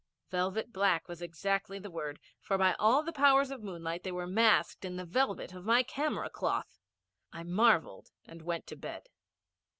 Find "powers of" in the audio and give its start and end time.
3.13-3.61